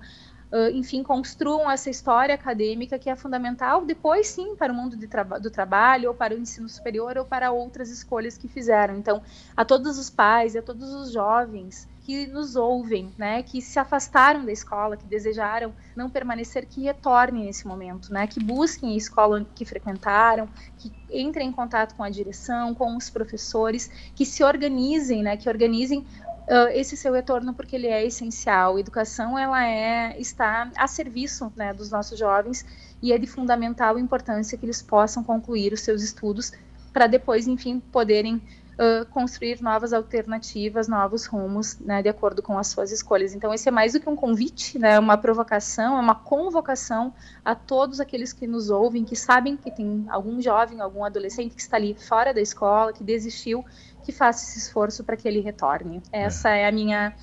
uh, 0.52 0.70
enfim, 0.74 1.04
construam 1.04 1.70
essa 1.70 1.90
história 1.90 2.36
acadêmica 2.36 3.00
que 3.00 3.10
é 3.10 3.16
fundamental 3.16 3.86
depois, 3.86 4.28
sim, 4.28 4.56
para 4.56 4.72
o 4.72 4.76
mundo 4.76 4.98
traba 5.08 5.40
do 5.40 5.50
trabalho, 5.50 6.10
ou 6.10 6.16
para 6.16 6.36
o 6.36 6.38
ensino 6.38 6.68
superior, 6.70 7.18
ou 7.18 7.26
para 7.26 7.52
outras 7.52 7.90
escolhas 7.90 8.38
que 8.38 8.48
fizeram. 8.48 8.96
Então, 8.96 9.22
a 9.56 9.64
todos 9.64 9.98
os 9.98 10.10
pais 10.10 10.56
e 10.56 10.58
a 10.58 10.62
todos 10.62 10.94
os 10.94 11.12
jovens 11.12 11.88
que 12.10 12.26
nos 12.26 12.56
ouvem, 12.56 13.14
né, 13.20 13.44
que 13.44 13.62
se 13.62 13.78
afastaram 13.78 14.44
da 14.44 14.52
escola, 14.52 14.98
que 14.98 15.06
desejaram 15.06 15.72
não 15.96 16.10
permanecer, 16.10 16.66
que 16.66 16.82
retornem 16.82 17.46
nesse 17.46 17.68
momento, 17.68 18.12
né, 18.12 18.26
que 18.26 18.44
busquem 18.44 18.94
a 18.94 18.98
escola 18.98 19.46
que 19.54 19.64
frequentaram, 19.64 20.50
que 20.80 20.92
entrem 21.12 21.50
em 21.50 21.52
contato 21.52 21.94
com 21.94 22.02
a 22.02 22.10
direção, 22.10 22.74
com 22.74 22.98
os 22.98 23.12
professores, 23.12 23.92
que 24.16 24.26
se 24.26 24.44
organizem, 24.44 25.22
né, 25.22 25.38
que 25.38 25.48
organizem 25.48 26.04
uh, 26.50 26.68
esse 26.74 26.98
seu 26.98 27.14
retorno 27.14 27.54
porque 27.54 27.76
ele 27.76 27.88
é 27.88 28.06
essencial. 28.06 28.78
Educação 28.80 29.38
ela 29.38 29.66
é 29.66 30.20
está 30.20 30.72
a 30.76 30.88
serviço, 30.88 31.52
né, 31.56 31.74
dos 31.74 31.92
nossos 31.92 32.18
jovens 32.18 32.66
e 33.02 33.14
é 33.14 33.18
de 33.18 33.28
fundamental 33.28 33.98
importância 33.98 34.58
que 34.58 34.66
eles 34.66 34.82
possam 34.82 35.24
concluir 35.24 35.72
os 35.72 35.82
seus 35.82 36.02
estudos 36.02 36.52
para 36.92 37.08
depois, 37.08 37.48
enfim, 37.48 37.80
poderem 37.80 38.42
uh, 38.80 39.06
construir 39.08 39.62
novas 39.62 39.92
alternativas, 39.92 40.88
novos 40.88 41.26
rumos, 41.26 41.78
né, 41.80 42.02
de 42.02 42.08
acordo 42.08 42.42
com 42.42 42.58
as 42.58 42.68
suas 42.68 42.92
escolhas. 42.92 43.34
Então, 43.34 43.54
esse 43.54 43.68
é 43.68 43.72
mais 43.72 43.94
do 43.94 44.00
que 44.00 44.10
um 44.10 44.16
convite, 44.16 44.80
né, 44.80 44.98
uma 44.98 45.18
provocação, 45.18 45.98
é 45.98 46.00
uma 46.00 46.16
convocação 46.16 47.14
a 47.44 47.54
todos 47.54 48.00
aqueles 48.00 48.32
que 48.32 48.48
nos 48.48 48.70
ouvem, 48.70 49.04
que 49.04 49.16
sabem 49.16 49.58
que 49.58 49.70
tem 49.70 50.06
algum 50.10 50.42
jovem, 50.42 50.80
algum 50.80 51.04
adolescente 51.04 51.54
que 51.54 51.62
está 51.62 51.76
ali 51.76 51.94
fora 51.94 52.34
da 52.34 52.42
escola, 52.42 52.94
que 52.94 53.04
desistiu, 53.04 53.66
que 54.04 54.12
faça 54.12 54.44
esse 54.44 54.60
esforço 54.60 55.04
para 55.04 55.18
que 55.18 55.28
ele 55.28 55.42
retorne. 55.42 56.02
Essa 56.12 56.52
é, 56.52 56.62
é 56.62 56.68
a 56.68 56.72
minha, 56.72 57.14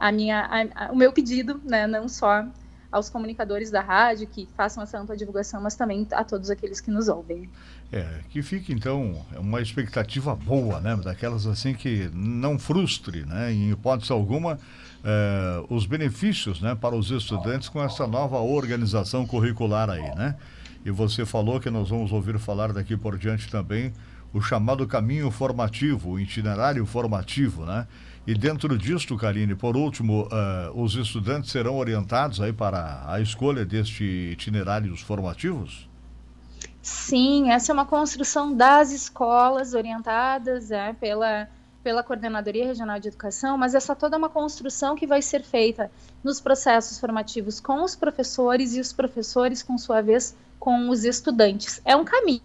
a 0.00 0.10
minha, 0.10 0.40
a, 0.40 0.86
a, 0.86 0.92
o 0.92 0.96
meu 0.96 1.12
pedido, 1.12 1.60
né, 1.64 1.86
não 1.86 2.08
só 2.08 2.44
aos 2.94 3.10
comunicadores 3.10 3.72
da 3.72 3.80
rádio 3.80 4.28
que 4.28 4.48
façam 4.56 4.80
essa 4.80 4.96
ampla 5.00 5.16
divulgação, 5.16 5.60
mas 5.60 5.74
também 5.74 6.06
a 6.12 6.22
todos 6.22 6.48
aqueles 6.48 6.80
que 6.80 6.92
nos 6.92 7.08
ouvem. 7.08 7.50
É, 7.90 8.20
que 8.30 8.40
fique 8.40 8.72
então 8.72 9.20
uma 9.36 9.60
expectativa 9.60 10.32
boa, 10.36 10.80
né? 10.80 10.94
Daquelas 11.02 11.44
assim 11.44 11.74
que 11.74 12.08
não 12.14 12.56
frustre, 12.56 13.26
né? 13.26 13.52
Em 13.52 13.72
hipótese 13.72 14.12
alguma, 14.12 14.60
é, 15.02 15.64
os 15.68 15.86
benefícios, 15.86 16.60
né? 16.60 16.76
Para 16.76 16.94
os 16.94 17.10
estudantes 17.10 17.68
com 17.68 17.82
essa 17.82 18.06
nova 18.06 18.38
organização 18.38 19.26
curricular 19.26 19.90
aí, 19.90 20.14
né? 20.14 20.36
E 20.84 20.90
você 20.92 21.26
falou 21.26 21.58
que 21.58 21.70
nós 21.70 21.88
vamos 21.88 22.12
ouvir 22.12 22.38
falar 22.38 22.72
daqui 22.72 22.96
por 22.96 23.18
diante 23.18 23.50
também 23.50 23.92
o 24.32 24.40
chamado 24.40 24.86
caminho 24.86 25.32
formativo, 25.32 26.10
o 26.10 26.20
itinerário 26.20 26.86
formativo, 26.86 27.64
né? 27.66 27.88
E 28.26 28.34
dentro 28.34 28.78
disto, 28.78 29.16
Karine, 29.18 29.54
por 29.54 29.76
último, 29.76 30.22
uh, 30.22 30.82
os 30.82 30.94
estudantes 30.94 31.50
serão 31.50 31.76
orientados 31.76 32.40
aí 32.40 32.54
para 32.54 33.04
a 33.06 33.20
escolha 33.20 33.66
deste 33.66 34.02
itinerários 34.32 35.02
formativos? 35.02 35.86
Sim, 36.80 37.50
essa 37.50 37.70
é 37.70 37.74
uma 37.74 37.84
construção 37.84 38.54
das 38.54 38.92
escolas 38.92 39.74
orientadas 39.74 40.70
é, 40.70 40.94
pela, 40.94 41.48
pela 41.82 42.02
Coordenadoria 42.02 42.64
Regional 42.64 42.98
de 42.98 43.08
Educação, 43.08 43.58
mas 43.58 43.74
essa 43.74 43.94
toda 43.94 44.16
é 44.16 44.18
uma 44.18 44.30
construção 44.30 44.96
que 44.96 45.06
vai 45.06 45.20
ser 45.20 45.42
feita 45.42 45.90
nos 46.22 46.40
processos 46.40 46.98
formativos 46.98 47.60
com 47.60 47.84
os 47.84 47.94
professores 47.94 48.74
e 48.74 48.80
os 48.80 48.90
professores, 48.90 49.62
com 49.62 49.76
sua 49.76 50.00
vez, 50.00 50.34
com 50.58 50.88
os 50.88 51.04
estudantes. 51.04 51.80
É 51.84 51.94
um 51.94 52.06
caminho 52.06 52.40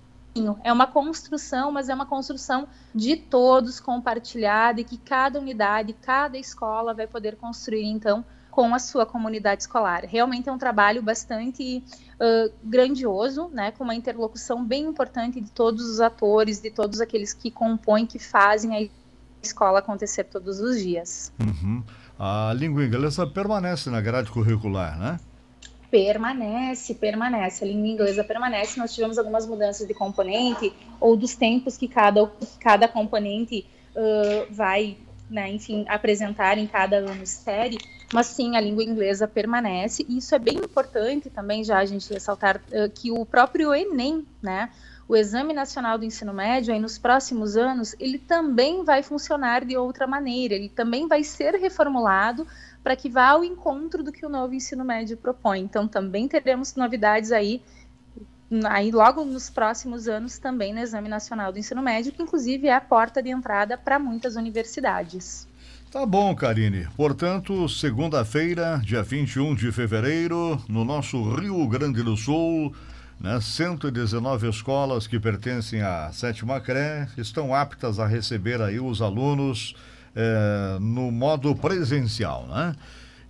é 0.63 0.71
uma 0.71 0.87
construção, 0.87 1.71
mas 1.71 1.89
é 1.89 1.93
uma 1.93 2.05
construção 2.05 2.67
de 2.93 3.15
todos 3.15 3.79
compartilhada 3.79 4.81
e 4.81 4.83
que 4.83 4.97
cada 4.97 5.39
unidade, 5.39 5.93
cada 5.93 6.37
escola 6.37 6.93
vai 6.93 7.07
poder 7.07 7.35
construir, 7.35 7.85
então, 7.85 8.23
com 8.49 8.73
a 8.73 8.79
sua 8.79 9.05
comunidade 9.05 9.63
escolar. 9.63 10.03
Realmente 10.05 10.49
é 10.49 10.51
um 10.51 10.57
trabalho 10.57 11.01
bastante 11.01 11.83
uh, 12.15 12.53
grandioso, 12.63 13.49
né, 13.53 13.71
com 13.71 13.83
uma 13.83 13.95
interlocução 13.95 14.65
bem 14.65 14.85
importante 14.85 15.39
de 15.39 15.49
todos 15.51 15.89
os 15.89 15.99
atores, 16.01 16.59
de 16.59 16.69
todos 16.69 16.99
aqueles 16.99 17.33
que 17.33 17.49
compõem, 17.49 18.05
que 18.05 18.19
fazem 18.19 18.75
a 18.75 18.89
escola 19.41 19.79
acontecer 19.79 20.25
todos 20.25 20.59
os 20.59 20.79
dias. 20.79 21.31
Uhum. 21.39 21.83
A 22.17 22.51
língua 22.53 22.83
inglesa 22.83 23.25
permanece 23.25 23.89
na 23.89 24.01
grade 24.01 24.29
curricular, 24.29 24.99
né? 24.99 25.19
Permanece, 25.89 26.93
permanece, 26.93 27.63
a 27.63 27.67
língua 27.67 27.87
inglesa 27.87 28.23
permanece. 28.23 28.79
Nós 28.79 28.93
tivemos 28.93 29.17
algumas 29.17 29.45
mudanças 29.45 29.87
de 29.87 29.93
componente 29.93 30.73
ou 30.99 31.15
dos 31.15 31.35
tempos 31.35 31.77
que 31.77 31.87
cada, 31.87 32.31
cada 32.59 32.87
componente 32.87 33.65
uh, 33.95 34.53
vai, 34.53 34.97
né, 35.29 35.49
enfim, 35.49 35.85
apresentar 35.87 36.57
em 36.57 36.67
cada 36.67 36.97
ano 36.97 37.25
série, 37.25 37.77
mas 38.13 38.27
sim, 38.27 38.55
a 38.55 38.61
língua 38.61 38.83
inglesa 38.83 39.27
permanece. 39.27 40.05
E 40.07 40.17
isso 40.17 40.33
é 40.35 40.39
bem 40.39 40.57
importante 40.57 41.29
também, 41.29 41.63
já 41.63 41.79
a 41.79 41.85
gente 41.85 42.11
ressaltar 42.13 42.57
uh, 42.57 42.89
que 42.93 43.11
o 43.11 43.25
próprio 43.25 43.73
Enem, 43.73 44.25
né, 44.41 44.69
o 45.09 45.15
Exame 45.15 45.53
Nacional 45.53 45.97
do 45.97 46.05
Ensino 46.05 46.31
Médio, 46.31 46.71
aí 46.71 46.79
nos 46.79 46.99
próximos 46.99 47.57
anos, 47.57 47.95
ele 47.99 48.19
também 48.19 48.83
vai 48.83 49.01
funcionar 49.01 49.65
de 49.65 49.75
outra 49.75 50.05
maneira, 50.05 50.53
ele 50.53 50.69
também 50.69 51.07
vai 51.07 51.23
ser 51.23 51.55
reformulado 51.55 52.45
para 52.83 52.95
que 52.95 53.09
vá 53.09 53.29
ao 53.29 53.43
encontro 53.43 54.03
do 54.03 54.11
que 54.11 54.25
o 54.25 54.29
novo 54.29 54.53
ensino 54.53 54.83
médio 54.85 55.17
propõe. 55.17 55.59
Então, 55.59 55.87
também 55.87 56.27
teremos 56.27 56.75
novidades 56.75 57.31
aí, 57.31 57.61
aí 58.65 58.91
logo 58.91 59.23
nos 59.25 59.49
próximos 59.49 60.07
anos 60.07 60.37
também 60.37 60.73
no 60.73 60.79
Exame 60.79 61.09
Nacional 61.09 61.51
do 61.51 61.59
Ensino 61.59 61.81
Médio, 61.81 62.11
que 62.11 62.23
inclusive 62.23 62.67
é 62.67 62.75
a 62.75 62.81
porta 62.81 63.21
de 63.21 63.29
entrada 63.29 63.77
para 63.77 63.99
muitas 63.99 64.35
universidades. 64.35 65.47
Tá 65.91 66.05
bom, 66.05 66.35
Karine. 66.35 66.87
Portanto, 66.95 67.67
segunda-feira, 67.67 68.79
dia 68.83 69.01
21 69.01 69.55
de 69.55 69.71
fevereiro, 69.71 70.61
no 70.69 70.85
nosso 70.85 71.33
Rio 71.33 71.67
Grande 71.67 72.03
do 72.03 72.15
Sul, 72.15 72.71
né, 73.19 73.41
119 73.41 74.49
escolas 74.49 75.07
que 75.07 75.19
pertencem 75.19 75.81
à 75.81 76.11
sétima 76.13 76.61
CRE 76.61 77.07
estão 77.17 77.55
aptas 77.55 77.99
a 77.99 78.05
receber 78.05 78.61
aí 78.61 78.79
os 78.79 79.01
alunos 79.01 79.75
é, 80.21 80.79
no 80.81 81.09
modo 81.11 81.55
presencial, 81.55 82.45
né? 82.47 82.75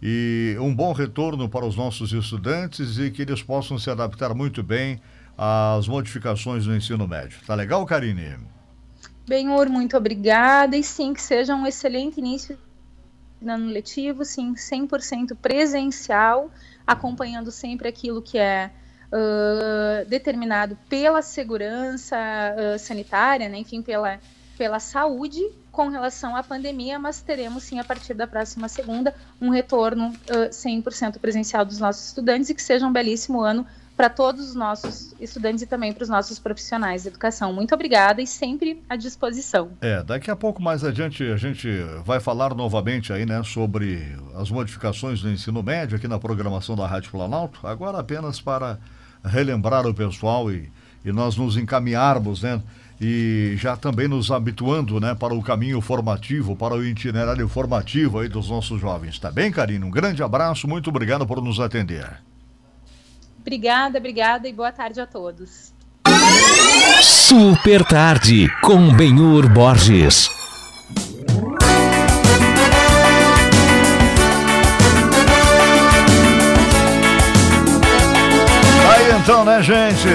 E 0.02 0.56
um 0.60 0.74
bom 0.74 0.92
retorno 0.92 1.48
para 1.48 1.64
os 1.64 1.76
nossos 1.76 2.12
estudantes 2.14 2.98
e 2.98 3.12
que 3.12 3.22
eles 3.22 3.44
possam 3.44 3.78
se 3.78 3.92
adaptar 3.92 4.34
muito 4.34 4.64
bem 4.64 5.00
às 5.38 5.88
modificações 5.88 6.66
no 6.66 6.76
ensino 6.76 7.08
médio. 7.08 7.38
Tá 7.46 7.54
legal, 7.54 7.86
Karine? 7.86 8.38
Benhur, 9.28 9.70
muito 9.70 9.96
obrigada 9.96 10.76
e 10.76 10.84
sim, 10.84 11.14
que 11.14 11.22
seja 11.22 11.54
um 11.54 11.68
excelente 11.68 12.18
início 12.18 12.58
de 13.40 13.48
ano 13.48 13.68
letivo, 13.68 14.26
sim, 14.26 14.56
100% 14.56 15.36
presencial, 15.40 16.50
acompanhando 16.88 17.52
sempre 17.52 17.88
aquilo 17.88 18.22
que 18.22 18.40
é 18.40 18.72
uh, 19.14 20.10
determinado 20.10 20.76
pela 20.90 21.22
segurança 21.22 22.18
uh, 22.18 22.80
sanitária, 22.80 23.48
né, 23.48 23.60
enfim, 23.60 23.84
pela, 23.84 24.20
pela 24.58 24.80
saúde 24.80 25.42
com 25.80 25.88
relação 25.88 26.36
à 26.36 26.44
pandemia, 26.44 27.00
mas 27.00 27.22
teremos 27.22 27.64
sim 27.64 27.80
a 27.80 27.86
partir 27.86 28.14
da 28.14 28.28
próxima 28.28 28.68
segunda 28.68 29.16
um 29.40 29.50
retorno 29.50 30.10
uh, 30.10 30.50
100% 30.50 31.20
presencial 31.20 31.64
dos 31.64 31.80
nossos 31.80 32.08
estudantes 32.08 32.50
e 32.50 32.54
que 32.54 32.62
seja 32.62 32.86
um 32.86 32.92
belíssimo 32.92 33.40
ano 33.40 33.66
para 33.96 34.10
todos 34.10 34.50
os 34.50 34.56
nossos 34.56 35.16
estudantes 35.22 35.62
e 35.62 35.66
também 35.66 35.94
para 35.94 36.04
os 36.04 36.10
nossos 36.10 36.38
profissionais 36.38 37.04
de 37.04 37.08
educação. 37.08 37.54
Muito 37.54 37.74
obrigada 37.74 38.22
e 38.22 38.28
sempre 38.28 38.84
à 38.90 38.98
disposição. 38.98 39.72
É, 39.80 40.04
daqui 40.04 40.30
a 40.30 40.36
pouco 40.36 40.62
mais 40.62 40.84
adiante 40.84 41.24
a 41.24 41.38
gente 41.38 41.70
vai 42.04 42.20
falar 42.20 42.54
novamente 42.54 43.14
aí, 43.14 43.26
né, 43.26 43.42
sobre 43.46 44.18
as 44.36 44.52
modificações 44.52 45.22
do 45.22 45.30
ensino 45.30 45.64
médio 45.64 45.96
aqui 45.96 46.10
na 46.10 46.20
programação 46.20 46.76
da 46.76 46.86
Rádio 46.86 47.10
Planalto. 47.10 47.66
Agora 47.66 48.00
apenas 48.00 48.42
para 48.42 48.78
relembrar 49.24 49.88
o 49.88 49.94
pessoal 49.94 50.52
e, 50.52 50.70
e 51.06 51.12
nós 51.14 51.38
nos 51.38 51.56
encaminharmos, 51.56 52.44
né, 52.44 52.62
e 53.02 53.54
já 53.58 53.78
também 53.78 54.08
nos 54.08 54.30
habituando, 54.30 55.00
né, 55.00 55.16
para 55.16 55.34
o 55.34 55.42
caminho 55.42 55.80
formativo, 55.80 56.56
para 56.56 56.76
o 56.76 56.84
itinerário 56.84 57.48
formativo 57.48 58.20
aí 58.20 58.28
dos 58.28 58.50
nossos 58.50 58.82
jovens. 58.82 59.18
Tá 59.18 59.32
bem, 59.32 59.52
Karina? 59.52 59.86
Um 59.86 59.92
grande 59.92 60.22
abraço, 60.22 60.68
muito 60.68 60.90
obrigado 60.90 61.26
por 61.26 61.42
nos 61.42 61.60
atender. 61.60 62.06
Obrigada, 63.40 63.98
obrigada 63.98 64.48
e 64.48 64.54
boa 64.54 64.72
tarde 64.72 65.00
a 65.00 65.08
todos. 65.08 65.74
Super 67.02 67.86
tarde 67.86 68.50
com 68.62 68.94
Benhur 68.94 69.48
Borges. 69.48 70.30
Aí 78.90 79.22
então, 79.22 79.46
né, 79.46 79.62
gente? 79.62 80.08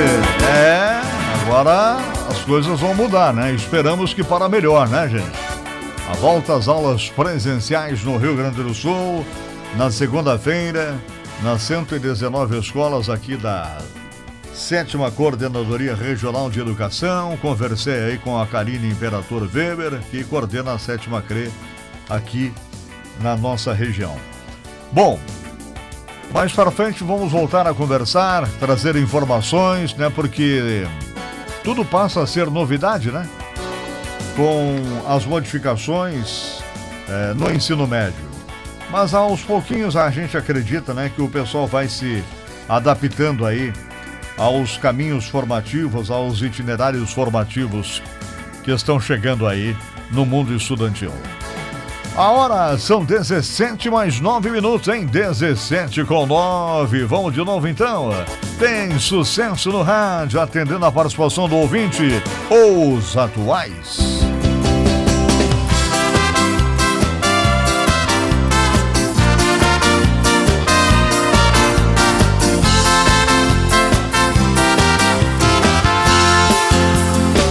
É, 0.47 0.93
agora 1.44 1.98
as 2.30 2.40
coisas 2.40 2.80
vão 2.80 2.94
mudar, 2.94 3.33
né? 3.35 3.52
Esperamos 3.52 4.14
que 4.14 4.24
para 4.24 4.48
melhor, 4.48 4.88
né, 4.88 5.07
gente? 5.09 5.38
A 6.09 6.14
volta 6.14 6.57
às 6.57 6.68
aulas 6.68 7.11
presenciais 7.11 8.02
no 8.02 8.16
Rio 8.16 8.35
Grande 8.35 8.62
do 8.62 8.72
Sul, 8.72 9.24
na 9.76 9.90
segunda-feira, 9.90 10.98
nas 11.42 11.62
119 11.62 12.59
escolas 12.59 13.11
aqui 13.11 13.37
da 13.37 13.76
Sétima 14.54 15.11
Coordenadoria 15.11 15.94
Regional 15.94 16.48
de 16.48 16.61
Educação. 16.61 17.37
Conversei 17.37 18.04
aí 18.04 18.18
com 18.18 18.40
a 18.40 18.46
Karine 18.46 18.90
Imperator 18.90 19.42
Weber, 19.42 20.00
que 20.11 20.24
coordena 20.24 20.72
a 20.72 20.78
Sétima 20.78 21.20
CRE 21.20 21.52
aqui 22.09 22.54
na 23.20 23.37
nossa 23.37 23.74
região. 23.74 24.16
Bom, 24.90 25.20
mais 26.33 26.52
para 26.52 26.70
frente 26.70 27.04
vamos 27.04 27.30
voltar 27.30 27.66
a 27.66 27.74
conversar, 27.74 28.48
trazer 28.59 28.96
informações, 28.96 29.94
né? 29.94 30.11
Porque 30.14 30.87
tudo 31.64 31.85
passa 31.85 32.22
a 32.22 32.27
ser 32.27 32.50
novidade, 32.50 33.11
né? 33.11 33.27
Com 34.37 34.77
as 35.09 35.24
modificações 35.24 36.62
é, 37.09 37.35
no 37.35 37.50
ensino 37.50 37.87
médio. 37.87 38.35
Mas 38.90 39.14
aos 39.14 39.42
pouquinhos 39.42 39.96
a 39.96 40.09
gente 40.11 40.37
acredita, 40.37 40.92
né, 40.92 41.11
que 41.12 41.22
o 41.22 41.29
pessoal 41.29 41.66
vai 41.66 41.88
se 41.88 42.22
adaptando 42.68 43.44
aí 43.46 43.72
aos 44.37 44.77
caminhos 44.77 45.27
formativos, 45.27 46.11
aos 46.11 46.42
itinerários 46.42 47.12
formativos 47.12 48.03
que 48.62 48.70
estão 48.70 49.00
chegando 49.00 49.46
aí 49.46 49.77
no 50.11 50.24
mundo 50.24 50.55
estudantil. 50.55 51.12
A 52.16 52.31
hora 52.31 52.79
são 52.79 53.05
17 53.05 53.90
mais 53.90 54.20
9 54.20 54.48
minutos, 54.48 54.87
em 54.87 55.05
17 55.05 56.05
com 56.05 56.24
9. 56.24 57.05
Vamos 57.07 57.35
de 57.35 57.44
novo 57.44 57.66
então. 57.66 58.11
Tem 58.57 58.96
sucesso 59.00 59.72
no 59.72 59.83
rádio, 59.83 60.40
atendendo 60.40 60.87
a 60.87 60.92
participação 60.92 61.48
do 61.48 61.57
ouvinte, 61.57 62.22
os 62.48 63.16
atuais. 63.16 63.98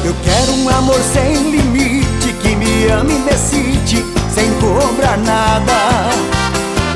Eu 0.05 0.15
quero 0.23 0.53
um 0.53 0.69
amor 0.69 1.01
sem 1.01 1.51
limite 1.51 2.31
que 2.41 2.55
me 2.55 2.87
ame 2.87 3.13
e 3.13 3.23
decide 3.23 4.12
sem 4.33 4.51
cobrar 4.55 5.17
nada. 5.17 5.73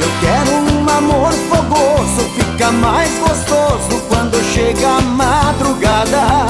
Eu 0.02 0.10
quero 0.20 0.52
um 0.74 0.90
amor 0.90 1.32
fogoso, 1.50 2.30
fica 2.36 2.72
mais 2.72 3.12
gostoso 3.20 4.02
quando 4.10 4.44
chega 4.54 4.88
a 4.88 5.02
madrugada. 5.02 6.48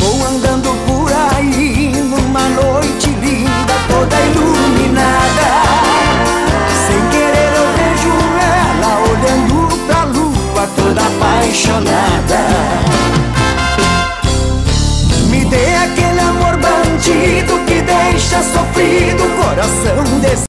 Vou 0.00 0.26
andando 0.26 0.74
por 0.86 1.12
aí 1.12 1.92
numa 1.92 2.48
noite 2.48 3.10
linda, 3.10 3.74
toda 3.88 4.16
iluminada. 4.20 5.48
Sem 6.86 7.00
querer 7.10 7.52
eu 7.54 7.66
vejo 7.76 8.12
ela 8.40 8.92
olhando 9.10 9.76
pra 9.86 10.04
lua, 10.04 10.68
toda 10.74 11.02
apaixonada. 11.02 12.93
deixa 18.34 18.42
sofrido 18.42 19.24
o 19.24 19.30
coração 19.36 20.18
desse. 20.20 20.34